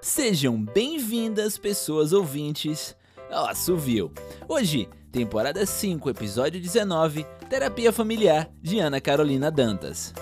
[0.00, 2.96] Sejam bem-vindas, pessoas ouvintes,
[3.30, 4.12] ao Assovio.
[4.48, 10.14] Hoje, temporada 5, episódio 19, Terapia Familiar, de Ana Carolina Dantas.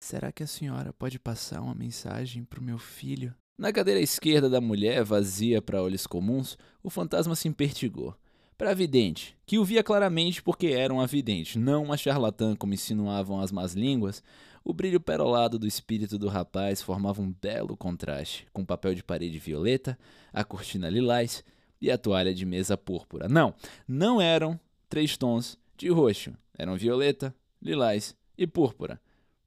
[0.00, 3.32] Será que a senhora pode passar uma mensagem pro meu filho?
[3.56, 8.16] Na cadeira esquerda da mulher, vazia para olhos comuns, o fantasma se impertigou.
[8.58, 12.74] Para a vidente, que o via claramente porque era uma vidente, não uma charlatã como
[12.74, 14.22] insinuavam as más línguas,
[14.64, 19.02] o brilho perolado do espírito do rapaz formava um belo contraste, com o papel de
[19.02, 19.98] parede violeta,
[20.32, 21.44] a cortina lilás
[21.80, 23.28] e a toalha de mesa púrpura.
[23.28, 23.54] Não,
[23.86, 29.00] não eram três tons de roxo, eram violeta, lilás e púrpura.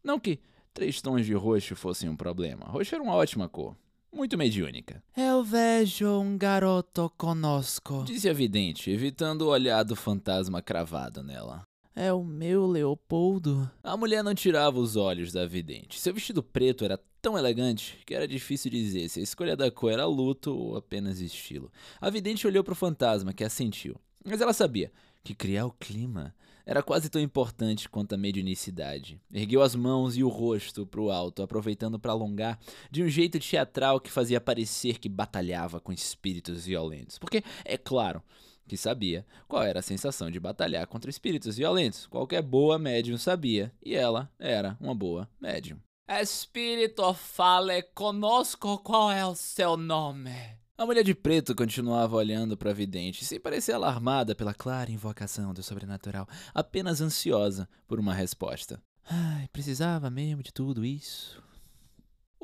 [0.03, 0.39] Não que
[0.73, 3.75] três tons de roxo fossem um problema, roxo era uma ótima cor,
[4.11, 5.01] muito mediúnica.
[5.15, 8.03] Eu vejo um garoto conosco.
[8.05, 11.65] Disse a vidente, evitando o olhar do fantasma cravado nela.
[11.97, 13.71] É o meu Leopoldo.
[13.81, 15.97] A mulher não tirava os olhos da vidente.
[15.97, 19.93] Seu vestido preto era tão elegante que era difícil dizer se a escolha da cor
[19.93, 21.71] era luto ou apenas estilo.
[22.01, 23.95] A vidente olhou para o fantasma, que assentiu.
[24.25, 24.91] Mas ela sabia
[25.23, 29.21] que criar o clima era quase tão importante quanto a mediunicidade.
[29.31, 32.59] Ergueu as mãos e o rosto para o alto, aproveitando para alongar
[32.91, 37.17] de um jeito teatral que fazia parecer que batalhava com espíritos violentos.
[37.17, 38.21] Porque, é claro,
[38.67, 42.07] que sabia qual era a sensação de batalhar contra espíritos violentos.
[42.07, 45.77] Qualquer boa médium sabia, e ela era uma boa médium.
[46.07, 50.31] Espírito, fale conosco qual é o seu nome.
[50.77, 55.53] A mulher de preto continuava olhando para a vidente, sem parecer alarmada pela clara invocação
[55.53, 58.81] do sobrenatural, apenas ansiosa por uma resposta.
[59.09, 61.41] Ai, precisava mesmo de tudo isso.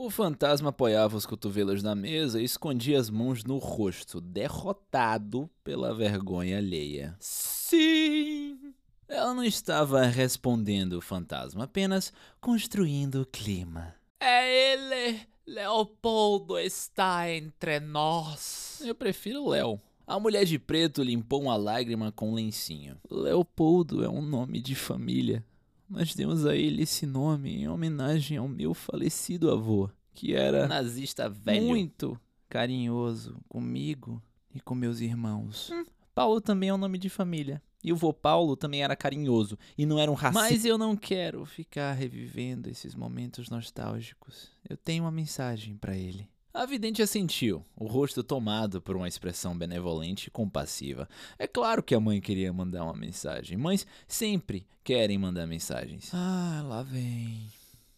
[0.04, 5.94] O fantasma apoiava os cotovelos na mesa e escondia as mãos no rosto, derrotado pela
[5.94, 7.16] vergonha alheia.
[7.20, 8.74] Sim!
[9.08, 13.94] Ela não estava respondendo o fantasma, apenas construindo o clima.
[14.20, 15.22] É ele!
[15.46, 18.82] Leopoldo está entre nós.
[18.84, 19.80] Eu prefiro Léo.
[20.08, 22.98] A mulher de preto limpou uma lágrima com um lencinho.
[23.08, 25.46] Leopoldo é um nome de família.
[25.92, 31.30] Nós demos a ele esse nome em homenagem ao meu falecido avô, que era nazista
[31.30, 34.24] velho, muito carinhoso comigo
[34.56, 35.70] e com meus irmãos.
[35.70, 35.84] Hum,
[36.16, 37.62] Paulo também é um nome de família.
[37.84, 40.42] E o vô Paulo também era carinhoso e não era um racista.
[40.50, 44.50] Mas eu não quero ficar revivendo esses momentos nostálgicos.
[44.70, 46.30] Eu tenho uma mensagem para ele.
[46.54, 51.08] A vidente assentiu, o rosto tomado por uma expressão benevolente e compassiva.
[51.40, 53.58] É claro que a mãe queria mandar uma mensagem.
[53.58, 56.12] Mães sempre querem mandar mensagens.
[56.14, 57.48] Ah, lá vem.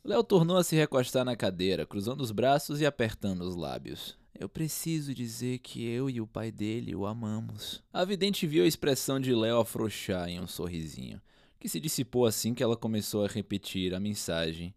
[0.05, 4.15] Léo tornou a se recostar na cadeira, cruzando os braços e apertando os lábios.
[4.39, 7.81] Eu preciso dizer que eu e o pai dele o amamos.
[7.91, 11.19] A vidente viu a expressão de Léo afrouxar em um sorrisinho,
[11.59, 14.75] que se dissipou assim que ela começou a repetir a mensagem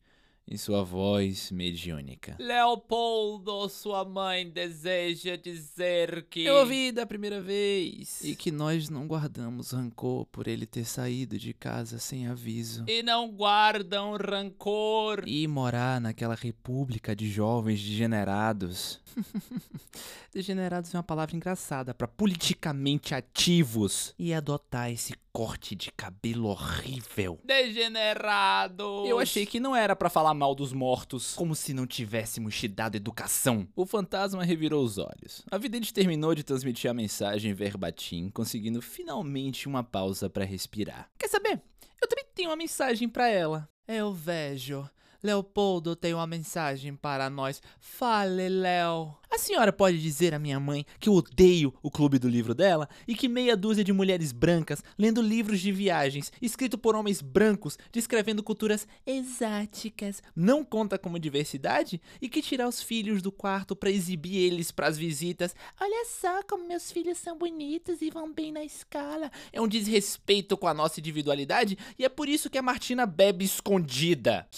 [0.49, 2.37] em sua voz mediúnica.
[2.39, 6.45] Leopoldo, sua mãe deseja dizer que.
[6.45, 8.23] Eu ouvi da primeira vez.
[8.23, 12.84] E que nós não guardamos rancor por ele ter saído de casa sem aviso.
[12.87, 15.25] E não guardam rancor.
[15.27, 19.01] E morar naquela república de jovens degenerados.
[20.33, 24.15] degenerados é uma palavra engraçada para politicamente ativos.
[24.17, 27.38] E adotar esse corte de cabelo horrível.
[27.44, 29.04] Degenerado!
[29.06, 32.66] Eu achei que não era para falar mal dos mortos, como se não tivéssemos te
[32.66, 33.69] dado educação.
[33.76, 35.44] O fantasma revirou os olhos.
[35.50, 41.10] A vidente terminou de transmitir a mensagem verbatim, conseguindo finalmente uma pausa para respirar.
[41.19, 41.60] Quer saber?
[42.00, 43.68] Eu também tenho uma mensagem para ela.
[43.86, 44.88] Eu vejo.
[45.26, 47.60] Leopoldo tem uma mensagem para nós.
[47.81, 49.16] Fale, Léo.
[49.28, 52.88] A senhora pode dizer à minha mãe que eu odeio o clube do livro dela
[53.06, 57.76] e que meia dúzia de mulheres brancas lendo livros de viagens escrito por homens brancos
[57.92, 63.91] descrevendo culturas exáticas não conta como diversidade e que tirar os filhos do quarto para
[63.91, 65.54] exibir eles para as visitas.
[65.81, 69.31] Olha só como meus filhos são bonitos e vão bem na escala.
[69.53, 73.44] É um desrespeito com a nossa individualidade e é por isso que a Martina bebe
[73.44, 74.48] escondida.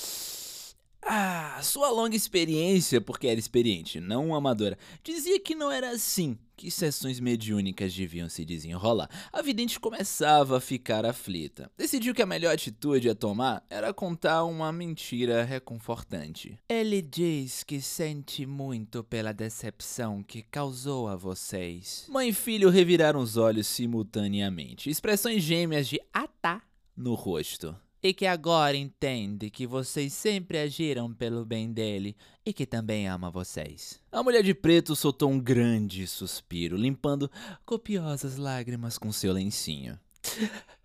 [1.02, 6.70] Ah, sua longa experiência, porque era experiente, não amadora, dizia que não era assim que
[6.72, 9.08] sessões mediúnicas deviam se desenrolar.
[9.32, 11.70] A vidente começava a ficar aflita.
[11.78, 16.58] Decidiu que a melhor atitude a tomar era contar uma mentira reconfortante.
[16.68, 22.06] Ele diz que sente muito pela decepção que causou a vocês.
[22.08, 26.60] Mãe e filho reviraram os olhos simultaneamente, expressões gêmeas de atá
[26.96, 32.66] no rosto e que agora entende que vocês sempre agiram pelo bem dele e que
[32.66, 34.00] também ama vocês.
[34.12, 37.30] A mulher de preto soltou um grande suspiro, limpando
[37.64, 39.98] copiosas lágrimas com seu lencinho.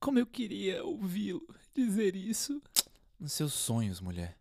[0.00, 1.42] Como eu queria ouvi-lo
[1.74, 2.60] dizer isso.
[3.18, 4.36] Nos seus sonhos, mulher.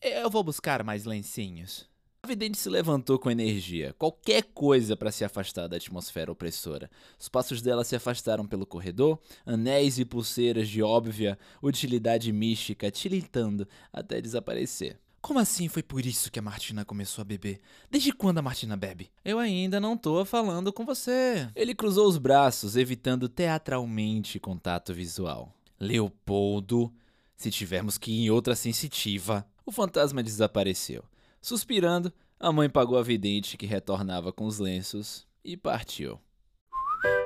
[0.00, 1.89] Eu vou buscar mais lencinhos.
[2.22, 6.90] A vidente se levantou com energia, qualquer coisa para se afastar da atmosfera opressora.
[7.18, 13.66] Os passos dela se afastaram pelo corredor, anéis e pulseiras de óbvia utilidade mística tilintando
[13.90, 14.98] até desaparecer.
[15.22, 17.58] Como assim foi por isso que a Martina começou a beber?
[17.90, 19.10] Desde quando a Martina bebe?
[19.24, 21.48] Eu ainda não tô falando com você.
[21.56, 25.54] Ele cruzou os braços, evitando teatralmente contato visual.
[25.78, 26.92] Leopoldo,
[27.34, 29.46] se tivermos que ir em outra sensitiva.
[29.64, 31.02] O fantasma desapareceu.
[31.40, 36.20] Suspirando, a mãe pagou a vidente que retornava com os lenços e partiu.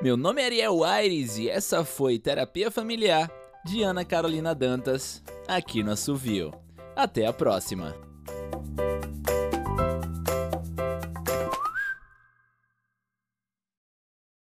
[0.01, 3.31] Meu nome é Ariel Aires e essa foi Terapia Familiar
[3.65, 6.53] de Ana Carolina Dantas, aqui no Assovio.
[6.95, 8.14] Até a próxima!